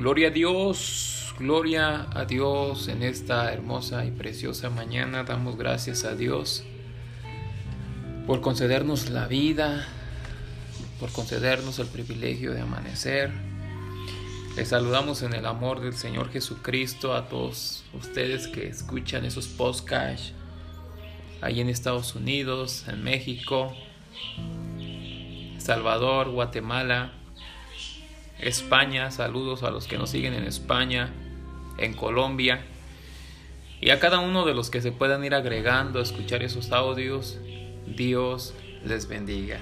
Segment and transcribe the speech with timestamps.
[0.00, 5.24] Gloria a Dios, gloria a Dios en esta hermosa y preciosa mañana.
[5.24, 6.64] Damos gracias a Dios
[8.26, 9.86] por concedernos la vida,
[10.98, 13.30] por concedernos el privilegio de amanecer.
[14.56, 20.32] Les saludamos en el amor del Señor Jesucristo a todos ustedes que escuchan esos podcasts
[21.42, 23.76] ahí en Estados Unidos, en México,
[25.58, 27.19] Salvador, Guatemala,
[28.42, 31.12] España, saludos a los que nos siguen en España,
[31.78, 32.62] en Colombia
[33.80, 37.38] y a cada uno de los que se puedan ir agregando a escuchar esos audios,
[37.86, 38.54] Dios
[38.84, 39.60] les bendiga.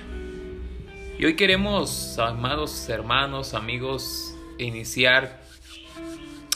[1.18, 5.42] Y hoy queremos, amados hermanos, amigos, iniciar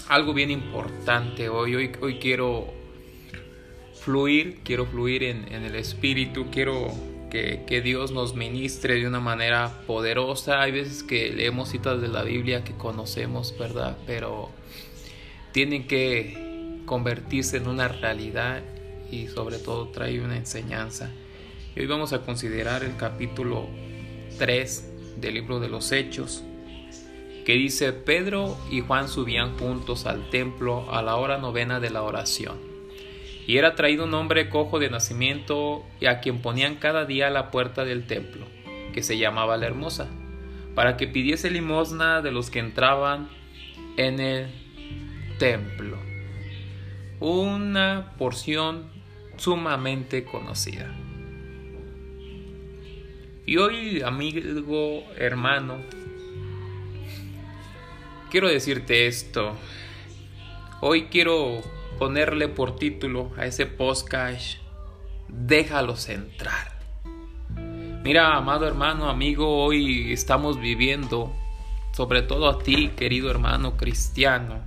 [0.09, 1.49] algo bien importante.
[1.49, 2.73] Hoy, hoy, quiero
[3.95, 10.61] fluir, quiero fluir en el Espíritu, quiero que, Dios nos ministre de una manera poderosa.
[10.61, 13.97] Hay veces que leemos citas de la Biblia que conocemos, ¿verdad?
[14.07, 14.51] Pero
[15.53, 18.63] tienen que convertirse en una realidad
[19.11, 21.11] y sobre todo trae una enseñanza.
[21.75, 23.67] Y hoy vamos a considerar el capítulo
[24.39, 26.45] 3 del libro de los Hechos,
[27.47, 32.03] que dice, Pedro y Juan subían juntos al templo a la hora novena de la
[32.03, 32.72] oración
[33.47, 37.51] y era traído un hombre cojo de nacimiento a quien ponían cada día a la
[37.51, 38.47] puerta del templo,
[38.93, 40.09] que se llamaba la hermosa,
[40.75, 43.29] para que pidiese limosna de los que entraban
[43.97, 44.49] en el
[45.39, 45.99] templo.
[47.21, 48.91] Una porción
[49.37, 50.93] sumamente conocida.
[53.45, 55.79] Y hoy, amigo, hermano,
[58.31, 59.57] quiero decirte esto.
[60.81, 61.61] Hoy quiero
[61.99, 64.59] ponerle por título a ese podcast,
[65.29, 66.81] déjalos entrar.
[68.05, 71.33] Mira, amado hermano, amigo, hoy estamos viviendo,
[71.93, 74.61] sobre todo a ti, querido hermano cristiano,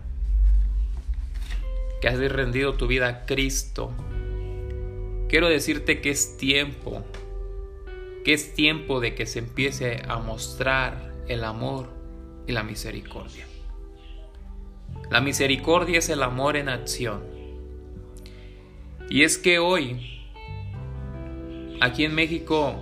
[2.02, 3.92] que has rendido tu vida a Cristo.
[5.28, 7.04] Quiero decirte que es tiempo,
[8.24, 11.90] que es tiempo de que se empiece a mostrar el amor
[12.48, 13.46] y la misericordia.
[15.10, 17.24] La misericordia es el amor en acción.
[19.10, 20.26] Y es que hoy,
[21.80, 22.82] aquí en México,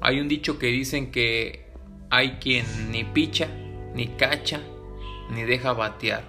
[0.00, 1.72] hay un dicho que dicen que
[2.10, 3.48] hay quien ni picha,
[3.94, 4.60] ni cacha,
[5.30, 6.22] ni deja batear.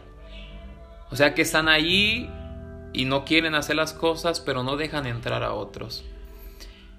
[1.11, 2.29] O sea que están allí
[2.93, 6.03] y no quieren hacer las cosas, pero no dejan entrar a otros.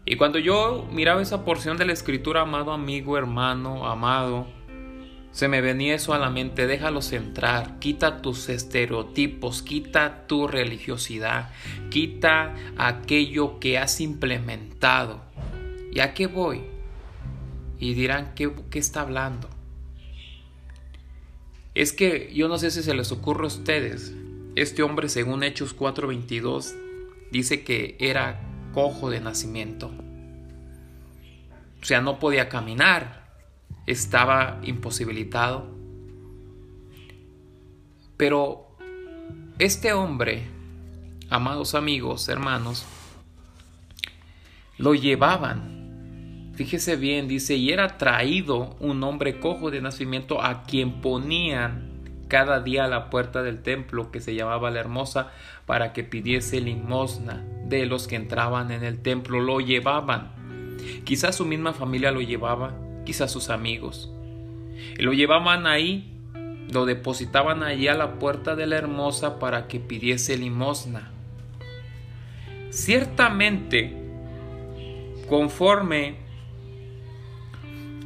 [0.05, 4.47] Y cuando yo miraba esa porción de la escritura, amado amigo, hermano, amado,
[5.37, 11.51] se me venía eso a la mente, déjalos entrar, quita tus estereotipos, quita tu religiosidad,
[11.91, 15.21] quita aquello que has implementado.
[15.93, 16.63] ¿Y a qué voy?
[17.79, 19.51] Y dirán, ¿qué, qué está hablando?
[21.75, 24.15] Es que yo no sé si se les ocurre a ustedes,
[24.55, 26.73] este hombre según Hechos 4:22
[27.31, 28.41] dice que era
[28.73, 29.93] cojo de nacimiento.
[31.83, 33.26] O sea, no podía caminar,
[33.87, 35.67] estaba imposibilitado.
[38.17, 38.77] Pero
[39.59, 40.45] este hombre,
[41.31, 42.85] amados amigos, hermanos,
[44.79, 46.53] lo llevaban.
[46.55, 51.97] Fíjese bien, dice, y era traído un hombre cojo de nacimiento a quien ponían
[52.29, 55.31] cada día a la puerta del templo que se llamaba la hermosa
[55.67, 59.41] para que pidiese limosna de los que entraban en el templo.
[59.41, 60.33] Lo llevaban.
[61.05, 62.75] Quizás su misma familia lo llevaba,
[63.07, 64.13] quizás sus amigos.
[64.99, 66.13] Lo llevaban ahí,
[66.71, 71.11] lo depositaban allí a la puerta de la hermosa para que pidiese limosna.
[72.69, 73.97] Ciertamente,
[75.29, 76.17] conforme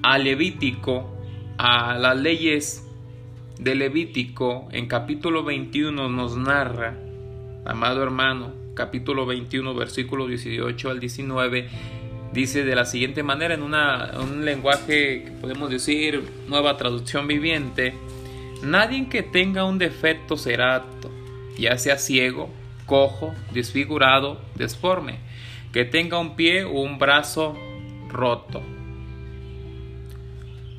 [0.03, 1.11] a Levítico,
[1.59, 2.87] a las leyes
[3.59, 6.97] de Levítico, en capítulo 21 nos narra,
[7.67, 11.69] amado hermano, capítulo 21, versículo 18 al 19,
[12.33, 17.95] dice de la siguiente manera en un lenguaje que podemos decir nueva traducción viviente,
[18.63, 21.11] nadie que tenga un defecto será apto,
[21.59, 22.51] ya sea ciego,
[22.87, 25.19] cojo, desfigurado, desforme,
[25.73, 27.57] que tenga un pie o un brazo
[28.09, 28.63] roto.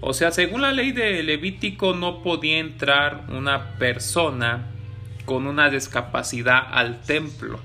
[0.03, 4.71] O sea, según la ley de Levítico no podía entrar una persona
[5.25, 7.59] con una discapacidad al templo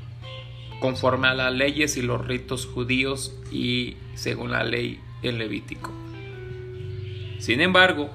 [0.81, 5.93] conforme a las leyes y los ritos judíos y según la ley en Levítico.
[7.38, 8.11] Sin embargo,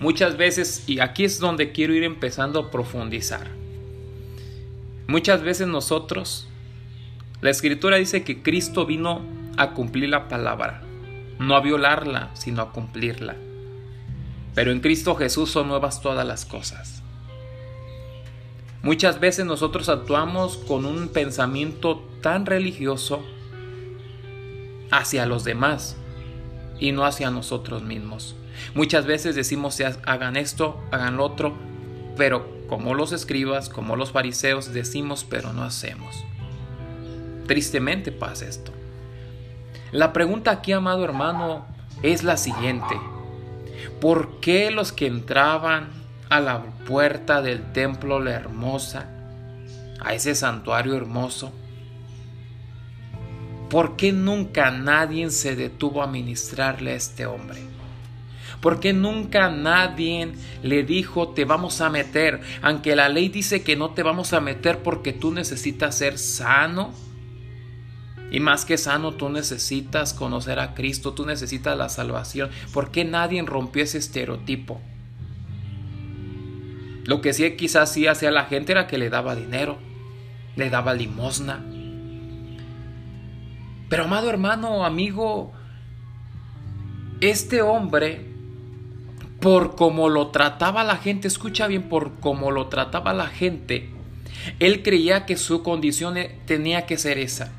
[0.00, 3.48] muchas veces, y aquí es donde quiero ir empezando a profundizar,
[5.06, 6.48] muchas veces nosotros,
[7.40, 9.22] la escritura dice que Cristo vino
[9.56, 10.82] a cumplir la palabra,
[11.38, 13.36] no a violarla, sino a cumplirla.
[14.54, 16.99] pero en Cristo Jesús son nuevas todas las cosas.
[18.82, 23.22] Muchas veces nosotros actuamos con un pensamiento tan religioso
[24.90, 25.96] hacia los demás
[26.78, 28.36] y no hacia nosotros mismos.
[28.74, 31.54] Muchas veces decimos hagan esto, hagan lo otro,
[32.16, 36.16] pero como los escribas, como los fariseos decimos pero no hacemos.
[37.46, 38.72] Tristemente pasa esto.
[39.92, 41.66] La pregunta aquí, amado hermano,
[42.02, 42.98] es la siguiente.
[44.00, 45.99] ¿Por qué los que entraban
[46.30, 49.10] a la puerta del templo la hermosa,
[50.00, 51.52] a ese santuario hermoso,
[53.68, 57.60] ¿por qué nunca nadie se detuvo a ministrarle a este hombre?
[58.60, 60.32] ¿Por qué nunca nadie
[60.62, 62.40] le dijo te vamos a meter?
[62.62, 66.92] Aunque la ley dice que no te vamos a meter porque tú necesitas ser sano.
[68.30, 72.50] Y más que sano, tú necesitas conocer a Cristo, tú necesitas la salvación.
[72.72, 74.80] ¿Por qué nadie rompió ese estereotipo?
[77.10, 79.78] Lo que sí quizás sí hacía la gente era que le daba dinero,
[80.54, 81.60] le daba limosna.
[83.88, 85.50] Pero amado hermano, amigo,
[87.20, 88.26] este hombre,
[89.40, 93.90] por como lo trataba la gente, escucha bien, por como lo trataba la gente,
[94.60, 96.16] él creía que su condición
[96.46, 97.50] tenía que ser esa.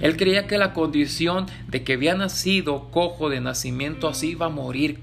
[0.00, 4.48] Él creía que la condición de que había nacido cojo de nacimiento así iba a
[4.48, 4.98] morir.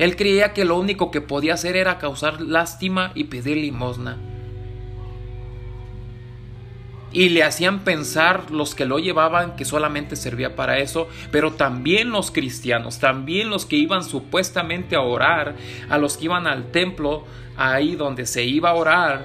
[0.00, 4.16] Él creía que lo único que podía hacer era causar lástima y pedir limosna.
[7.12, 12.12] Y le hacían pensar los que lo llevaban que solamente servía para eso, pero también
[12.12, 15.56] los cristianos, también los que iban supuestamente a orar,
[15.90, 17.26] a los que iban al templo,
[17.58, 19.24] ahí donde se iba a orar,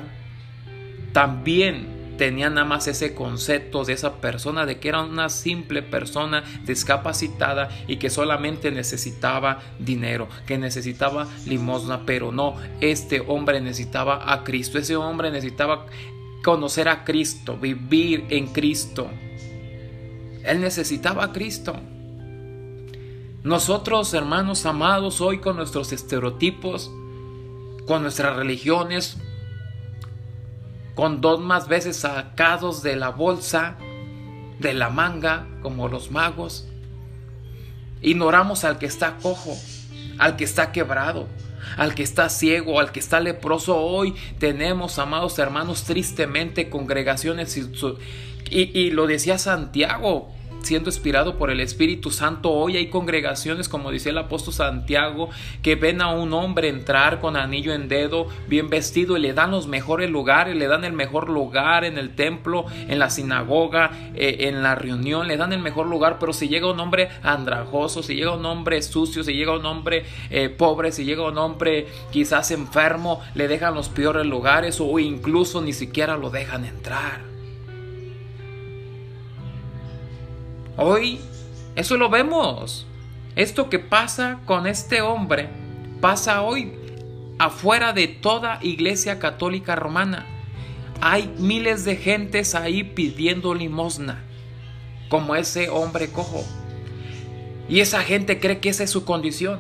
[1.14, 6.44] también tenía nada más ese concepto de esa persona de que era una simple persona
[6.66, 14.44] discapacitada y que solamente necesitaba dinero, que necesitaba limosna, pero no, este hombre necesitaba a
[14.44, 15.86] Cristo, ese hombre necesitaba
[16.44, 19.10] conocer a Cristo, vivir en Cristo.
[20.44, 21.76] Él necesitaba a Cristo.
[23.44, 26.92] Nosotros, hermanos amados, hoy con nuestros estereotipos,
[27.86, 29.18] con nuestras religiones,
[30.96, 33.76] con dos más veces sacados de la bolsa,
[34.60, 36.68] de la manga, como los magos.
[38.02, 39.56] Ignoramos al que está cojo,
[40.18, 41.28] al que está quebrado,
[41.78, 43.78] al que está ciego, al que está leproso.
[43.78, 47.66] Hoy tenemos, amados hermanos, tristemente congregaciones y,
[48.50, 50.35] y, lo decía Santiago,
[50.66, 52.52] siendo inspirado por el Espíritu Santo.
[52.52, 55.30] Hoy hay congregaciones, como decía el apóstol Santiago,
[55.62, 59.52] que ven a un hombre entrar con anillo en dedo, bien vestido, y le dan
[59.52, 64.38] los mejores lugares, le dan el mejor lugar en el templo, en la sinagoga, eh,
[64.42, 68.16] en la reunión, le dan el mejor lugar, pero si llega un hombre andrajoso, si
[68.16, 72.52] llega un hombre sucio, si llega un hombre eh, pobre, si llega un hombre quizás
[72.52, 77.35] enfermo, le dejan los peores lugares o incluso ni siquiera lo dejan entrar.
[80.78, 81.20] Hoy
[81.76, 82.86] eso lo vemos.
[83.36, 85.50] Esto que pasa con este hombre
[86.02, 86.74] pasa hoy
[87.38, 90.26] afuera de toda iglesia católica romana.
[91.02, 94.24] Hay miles de gentes ahí pidiendo limosna,
[95.10, 96.46] como ese hombre cojo.
[97.68, 99.60] Y esa gente cree que esa es su condición.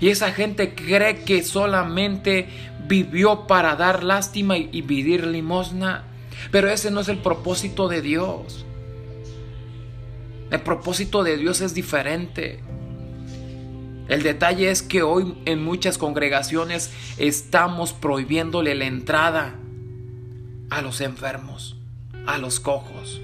[0.00, 2.48] Y esa gente cree que solamente
[2.86, 6.04] vivió para dar lástima y, pedir limosna.
[6.50, 8.65] Pero ese no es el propósito de Dios.
[10.50, 12.60] El propósito de Dios es diferente.
[14.08, 19.56] El detalle es que hoy en muchas congregaciones estamos prohibiéndole la entrada
[20.70, 21.76] a los enfermos,
[22.26, 23.20] a los cojos.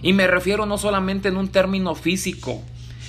[0.00, 2.62] Y me refiero no solamente en un término físico,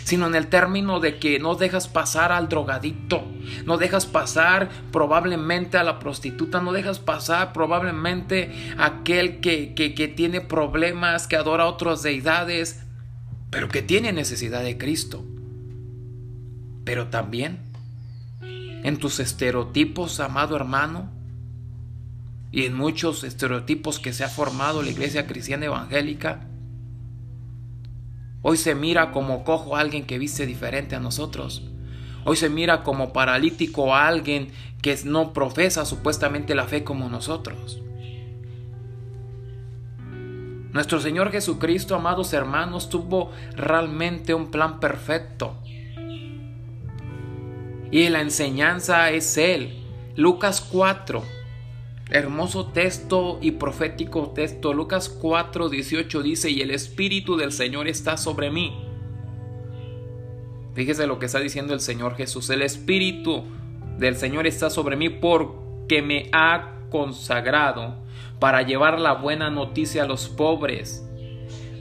[0.04, 3.26] sino en el término de que no dejas pasar al drogadicto,
[3.66, 9.94] no dejas pasar probablemente a la prostituta, no dejas pasar probablemente a aquel que, que,
[9.94, 12.87] que tiene problemas, que adora a otras deidades,
[13.50, 15.26] pero que tiene necesidad de Cristo.
[16.84, 17.60] Pero también
[18.84, 21.10] en tus estereotipos, amado hermano,
[22.52, 26.48] y en muchos estereotipos que se ha formado la iglesia cristiana evangélica,
[28.42, 31.64] hoy se mira como cojo a alguien que viste diferente a nosotros.
[32.24, 34.50] Hoy se mira como paralítico a alguien
[34.82, 37.82] que no profesa supuestamente la fe como nosotros.
[40.74, 45.58] Nuestro Señor Jesucristo, amados hermanos, tuvo realmente un plan perfecto.
[47.90, 49.84] Y la enseñanza es Él.
[50.16, 51.24] Lucas 4,
[52.10, 54.74] hermoso texto y profético texto.
[54.74, 58.88] Lucas 4, 18 dice, y el Espíritu del Señor está sobre mí
[60.78, 62.52] Fíjese lo que está diciendo el Señor Jesús.
[62.52, 63.44] El Espíritu
[63.98, 67.96] del Señor está sobre mí porque me ha consagrado
[68.40, 71.04] para llevar la buena noticia a los pobres.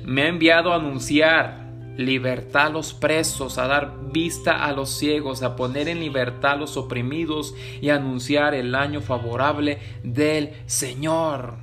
[0.04, 5.42] Me ha enviado a anunciar libertad a los presos, a dar vista a los ciegos,
[5.42, 11.58] a poner en libertad a los oprimidos y a anunciar el año favorable del Señor.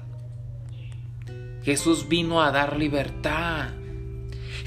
[1.63, 3.69] Jesús vino a dar libertad.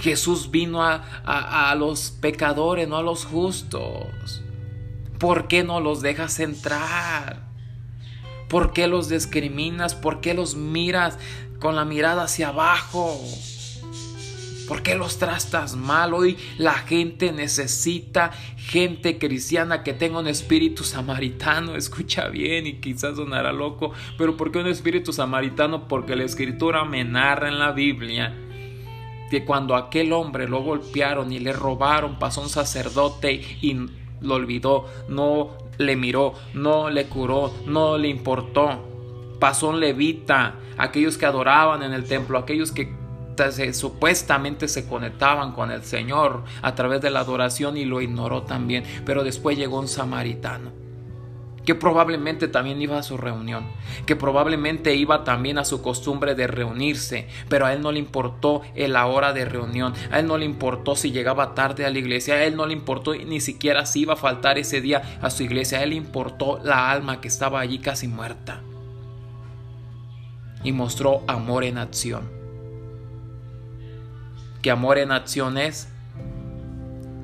[0.01, 4.43] Jesús vino a, a, los pecadores, no a los justos.
[5.19, 7.46] ¿Por qué no los dejas entrar?
[8.49, 9.95] ¿Por qué los discriminas?
[9.95, 11.19] ¿Por qué los miras
[11.61, 13.21] con la mirada hacia abajo?
[14.69, 16.13] ¿Por qué los trastas mal?
[16.13, 21.77] Hoy la gente necesita gente cristiana que tenga un espíritu samaritano.
[21.77, 25.87] Escucha bien y quizás sonará loco, pero ¿por qué un espíritu samaritano?
[25.87, 28.35] Porque la escritura me narra en la Biblia
[29.31, 33.77] que cuando aquel hombre lo golpearon y le robaron, pasó un sacerdote y
[34.27, 38.85] lo olvidó, no le miró, no le curó, no le importó.
[39.39, 42.95] Pasó un levita, aquellos que adoraban en el templo, aquellos que
[43.73, 48.85] supuestamente se conectaban con el Señor a través de la adoración y lo ignoró también.
[49.05, 50.86] Pero después llegó un samaritano
[51.67, 53.67] que probablemente también iba a su reunión,
[54.07, 58.63] que probablemente iba también a su costumbre de reunirse, pero a él no le importó
[58.75, 62.35] la hora de reunión, a él no le importó si llegaba tarde a la iglesia,
[62.35, 65.43] a él no le importó ni siquiera si iba a faltar ese día a su
[65.43, 68.63] iglesia, a él le importó la alma que estaba allí casi muerta.
[70.65, 72.37] Y mostró amor en acción
[74.67, 75.87] que amor en acción es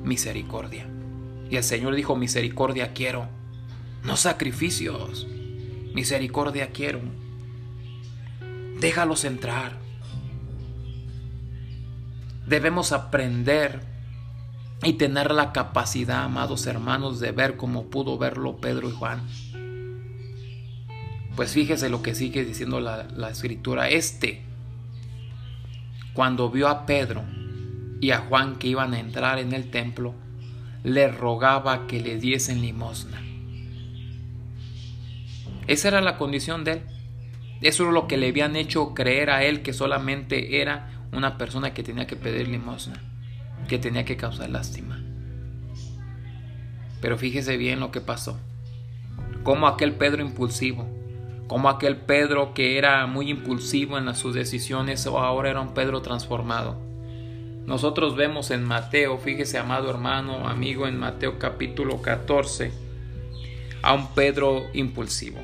[0.01, 0.87] misericordia.
[1.49, 3.27] Y el Señor dijo, misericordia quiero,
[4.03, 5.27] no sacrificios,
[5.93, 6.99] misericordia quiero.
[8.79, 9.77] Déjalos entrar.
[12.45, 13.81] Debemos aprender
[14.83, 19.21] y tener la capacidad, amados hermanos, de ver como pudo verlo Pedro y Juan.
[21.35, 23.89] Pues fíjese lo que sigue diciendo la, la escritura.
[23.89, 24.43] Este
[26.13, 27.23] cuando vio a Pedro
[27.99, 30.13] y a Juan que iban a entrar en el templo,
[30.83, 33.19] le rogaba que le diesen limosna.
[35.67, 36.81] Esa era la condición de él.
[37.61, 41.73] Eso era lo que le habían hecho creer a él que solamente era una persona
[41.73, 43.01] que tenía que pedir limosna,
[43.67, 45.01] que tenía que causar lástima.
[46.99, 48.37] Pero fíjese bien lo que pasó.
[49.43, 50.87] Como aquel Pedro impulsivo,
[51.47, 56.77] como aquel Pedro que era muy impulsivo en sus decisiones ahora era un Pedro transformado.
[57.65, 62.73] Nosotros vemos en Mateo, fíjese amado hermano, amigo, en Mateo capítulo 14,
[63.81, 65.39] a un Pedro impulsivo.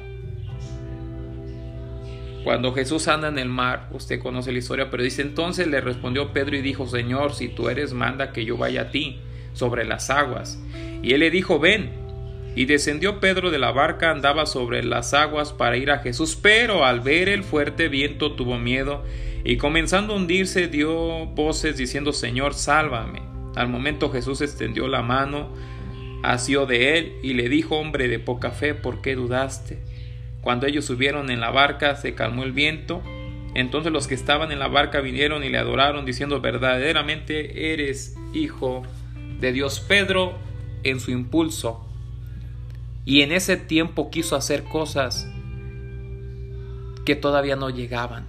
[2.43, 6.31] Cuando Jesús anda en el mar, usted conoce la historia, pero dice entonces le respondió
[6.31, 9.19] Pedro y dijo, Señor, si tú eres, manda que yo vaya a ti
[9.53, 10.61] sobre las aguas.
[11.03, 11.91] Y él le dijo, ven.
[12.55, 16.83] Y descendió Pedro de la barca, andaba sobre las aguas para ir a Jesús, pero
[16.85, 19.03] al ver el fuerte viento tuvo miedo
[19.43, 23.21] y comenzando a hundirse dio voces diciendo Señor, sálvame.
[23.55, 25.49] Al momento Jesús extendió la mano,
[26.23, 29.79] asió de él y le dijo hombre de poca fe, ¿por qué dudaste?
[30.41, 33.01] Cuando ellos subieron en la barca se calmó el viento.
[33.55, 38.83] Entonces los que estaban en la barca vinieron y le adoraron diciendo verdaderamente eres hijo
[39.39, 39.79] de Dios.
[39.79, 40.37] Pedro
[40.83, 41.85] en su impulso
[43.05, 45.27] y en ese tiempo quiso hacer cosas
[47.05, 48.27] que todavía no llegaban.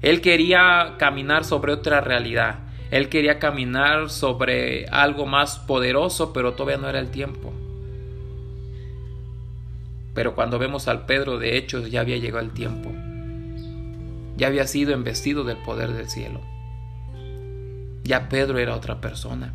[0.00, 2.58] Él quería caminar sobre otra realidad.
[2.90, 7.53] Él quería caminar sobre algo más poderoso, pero todavía no era el tiempo.
[10.14, 12.90] Pero cuando vemos al Pedro de Hechos ya había llegado el tiempo.
[14.36, 16.40] Ya había sido embestido del poder del cielo.
[18.04, 19.52] Ya Pedro era otra persona.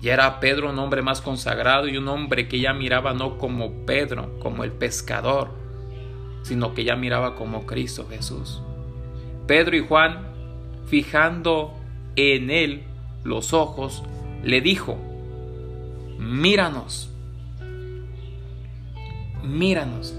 [0.00, 3.86] Ya era Pedro un hombre más consagrado y un hombre que ya miraba no como
[3.86, 5.50] Pedro, como el pescador,
[6.42, 8.60] sino que ya miraba como Cristo Jesús.
[9.46, 10.18] Pedro y Juan,
[10.86, 11.74] fijando
[12.16, 12.84] en él
[13.24, 14.02] los ojos,
[14.42, 14.98] le dijo,
[16.18, 17.10] míranos,
[19.44, 20.14] míranos.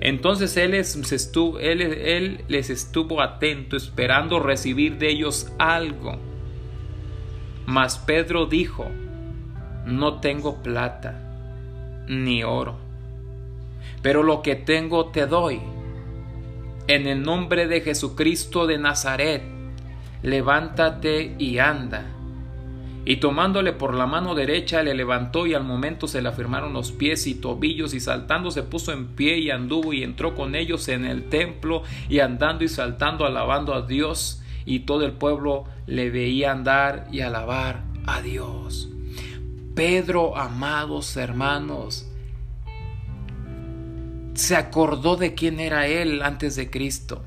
[0.00, 6.18] Entonces él, estuvo, él, él les estuvo atento, esperando recibir de ellos algo
[7.70, 8.86] mas Pedro dijo,
[9.86, 11.22] no tengo plata
[12.08, 12.76] ni oro,
[14.02, 15.60] pero lo que tengo te doy.
[16.88, 19.42] En el nombre de Jesucristo de Nazaret,
[20.22, 22.06] levántate y anda.
[23.04, 26.92] Y tomándole por la mano derecha le levantó y al momento se le afirmaron los
[26.92, 30.88] pies y tobillos y saltando se puso en pie y anduvo y entró con ellos
[30.88, 36.10] en el templo y andando y saltando alabando a Dios y todo el pueblo le
[36.10, 38.90] veía andar y alabar a Dios.
[39.74, 42.06] Pedro, amados hermanos,
[44.34, 47.24] se acordó de quién era él antes de Cristo.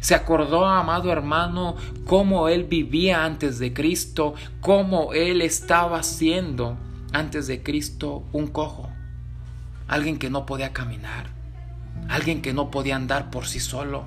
[0.00, 1.76] Se acordó, amado hermano,
[2.06, 6.76] cómo él vivía antes de Cristo, cómo él estaba siendo
[7.12, 8.90] antes de Cristo un cojo,
[9.88, 11.30] alguien que no podía caminar,
[12.08, 14.04] alguien que no podía andar por sí solo.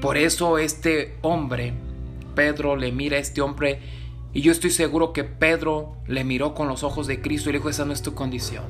[0.00, 1.74] Por eso este hombre,
[2.34, 3.80] Pedro le mira a este hombre
[4.32, 7.58] y yo estoy seguro que Pedro le miró con los ojos de Cristo y le
[7.58, 8.64] dijo, esa no es tu condición.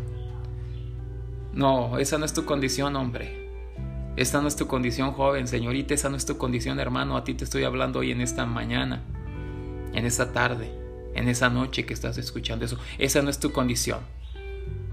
[1.52, 3.41] No, esa no es tu condición, hombre.
[4.16, 7.16] Esta no es tu condición, joven, señorita, esa no es tu condición, hermano.
[7.16, 9.02] A ti te estoy hablando hoy en esta mañana,
[9.94, 10.70] en esta tarde,
[11.14, 12.76] en esa noche que estás escuchando eso.
[12.98, 14.00] Esa no es tu condición.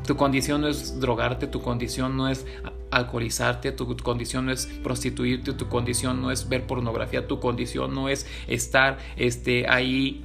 [0.05, 2.45] Tu condición no es drogarte, tu condición no es
[2.91, 8.09] alcoholizarte, tu condición no es prostituirte, tu condición no es ver pornografía, tu condición no
[8.09, 10.23] es estar este, ahí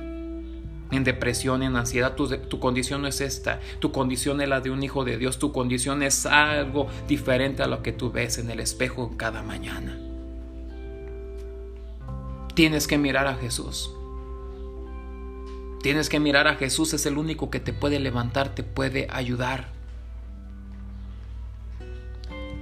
[0.91, 4.83] en depresión, en ansiedad, tu, condición no es esta, tu condición es la de un
[4.83, 8.61] hijo de Dios, tu condición es algo diferente a lo que tú ves en el
[8.61, 9.99] espejo cada mañana.
[12.55, 13.91] Tienes que mirar a Jesús.
[15.83, 19.69] Tienes que mirar a Jesús, es el único que te puede levantar, te puede ayudar.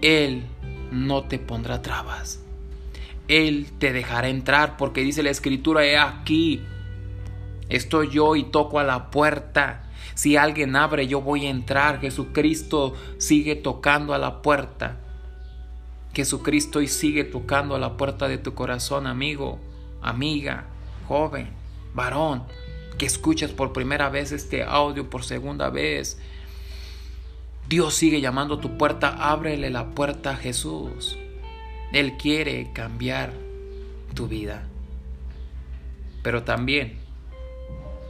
[0.00, 0.44] Él
[0.90, 2.40] no te pondrá trabas.
[3.28, 6.62] Él te dejará entrar porque dice la escritura, he aquí,
[7.68, 9.84] Estoy yo y toco a la puerta.
[10.14, 12.00] Si alguien abre, yo voy a entrar.
[12.00, 14.98] Jesucristo sigue tocando a la puerta.
[16.14, 19.58] Jesucristo y sigue tocando a la puerta de tu corazón, amigo,
[20.02, 20.66] amiga,
[21.08, 21.48] joven,
[21.94, 22.44] varón,
[22.98, 26.20] que escuchas por primera vez este audio, por segunda vez.
[27.68, 31.16] Dios sigue llamando a tu puerta, ábrele la puerta a Jesús.
[31.92, 33.32] Él quiere cambiar
[34.14, 34.66] tu vida.
[36.22, 37.01] Pero también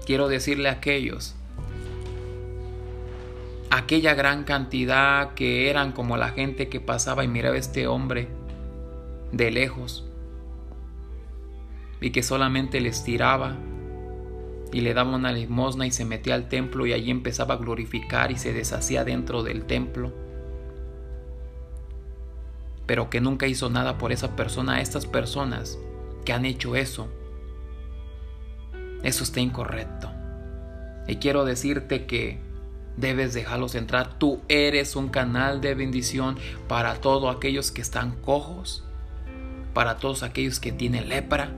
[0.06, 1.34] quiero decirle a aquellos,
[3.70, 8.28] aquella gran cantidad que eran como la gente que pasaba y miraba a este hombre
[9.32, 10.04] de lejos
[12.00, 13.56] y que solamente les tiraba
[14.72, 18.32] y le daba una limosna y se metía al templo y allí empezaba a glorificar
[18.32, 20.12] y se deshacía dentro del templo.
[22.86, 25.78] Pero que nunca hizo nada por esa persona, estas personas
[26.24, 27.08] que han hecho eso
[29.02, 30.10] eso está incorrecto.
[31.06, 32.40] Y quiero decirte que
[32.96, 34.18] debes dejarlos entrar.
[34.18, 36.38] Tú eres un canal de bendición
[36.68, 38.84] para todos aquellos que están cojos,
[39.74, 41.52] para todos aquellos que tienen lepra,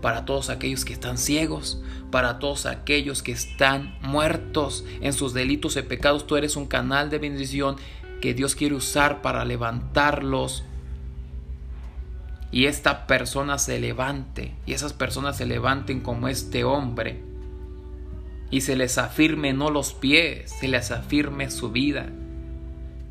[0.00, 5.76] para todos aquellos que están ciegos, para todos aquellos que están muertos en sus delitos
[5.76, 6.26] y pecados.
[6.26, 7.76] Tú eres un canal de bendición
[8.20, 10.64] que Dios quiere usar para levantarlos
[12.54, 17.20] y esta persona se levante y esas personas se levanten como este hombre
[18.48, 22.06] y se les afirme no los pies, se les afirme su vida.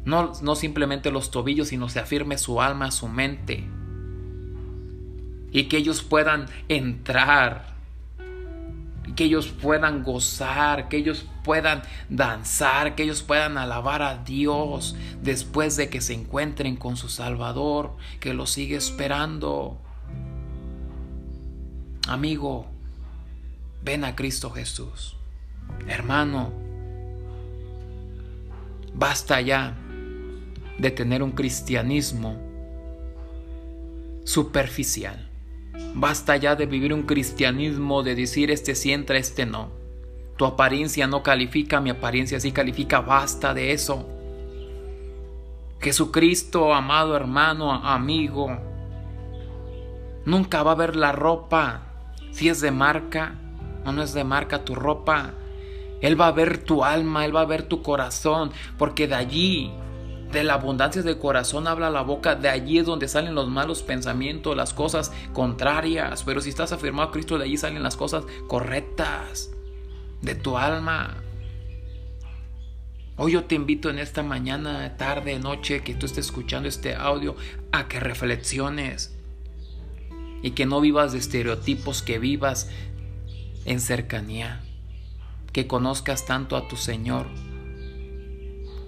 [0.05, 3.65] No, no simplemente los tobillos, sino se afirme su alma, su mente.
[5.51, 7.72] Y que ellos puedan entrar
[9.15, 15.75] que ellos puedan gozar, que ellos puedan danzar, que ellos puedan alabar a Dios después
[15.77, 19.79] de que se encuentren con su Salvador, que lo sigue esperando.
[22.07, 22.67] Amigo,
[23.83, 25.15] ven a Cristo Jesús.
[25.87, 26.51] Hermano,
[28.93, 29.75] basta ya
[30.77, 32.37] de tener un cristianismo
[34.25, 35.29] superficial.
[35.95, 39.69] Basta ya de vivir un cristianismo de decir este sí entra, este no.
[40.37, 43.01] Tu apariencia no califica, mi apariencia sí califica.
[43.01, 44.07] Basta de eso.
[45.79, 48.57] Jesucristo, amado hermano, amigo,
[50.25, 51.81] nunca va a ver la ropa
[52.31, 53.35] si es de marca
[53.85, 55.33] o no es de marca tu ropa.
[56.01, 59.71] Él va a ver tu alma, Él va a ver tu corazón, porque de allí
[60.33, 63.83] de la abundancia del corazón habla la boca, de allí es donde salen los malos
[63.83, 66.23] pensamientos, las cosas contrarias.
[66.23, 69.51] Pero si estás afirmado a Cristo, de allí salen las cosas correctas
[70.21, 71.17] de tu alma.
[73.15, 77.35] Hoy yo te invito en esta mañana, tarde, noche, que tú estés escuchando este audio,
[77.71, 79.15] a que reflexiones
[80.41, 82.69] y que no vivas de estereotipos, que vivas
[83.65, 84.63] en cercanía,
[85.51, 87.27] que conozcas tanto a tu Señor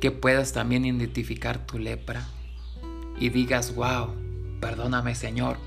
[0.05, 2.27] que puedas también identificar tu lepra
[3.19, 4.13] y digas, wow,
[4.61, 5.57] perdóname Señor,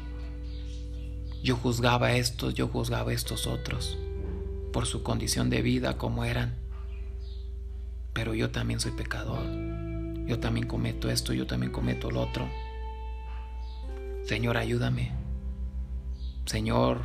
[1.43, 3.99] yo juzgaba a estos, yo juzgaba a estos otros
[4.73, 6.55] por su condición de vida como eran,
[8.13, 9.43] pero yo también soy pecador,
[10.25, 12.49] yo también cometo esto, yo también cometo lo otro.
[14.23, 15.11] Señor, ayúdame.
[16.47, 17.01] Señor,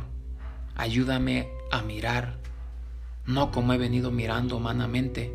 [0.76, 2.38] ayúdame a mirar,
[3.26, 5.34] no como he venido mirando humanamente,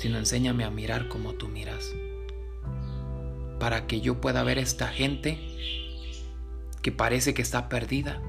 [0.00, 1.92] sino enséñame a mirar como tú miras,
[3.58, 5.38] para que yo pueda ver esta gente
[6.80, 8.22] que parece que está perdida,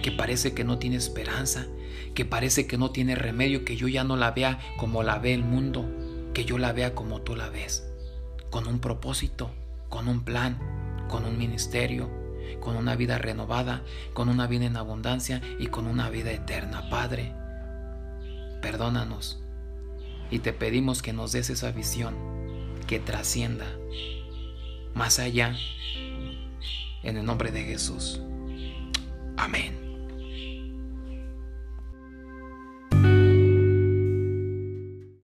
[0.00, 1.66] que parece que no tiene esperanza,
[2.14, 5.34] que parece que no tiene remedio, que yo ya no la vea como la ve
[5.34, 5.84] el mundo,
[6.32, 7.86] que yo la vea como tú la ves,
[8.48, 9.50] con un propósito,
[9.90, 10.58] con un plan,
[11.10, 12.08] con un ministerio,
[12.60, 16.88] con una vida renovada, con una vida en abundancia y con una vida eterna.
[16.88, 17.34] Padre,
[18.62, 19.44] perdónanos
[20.30, 22.14] y te pedimos que nos des esa visión
[22.86, 23.66] que trascienda
[24.94, 25.56] más allá
[27.02, 28.20] en el nombre de Jesús.
[29.36, 29.79] Amén.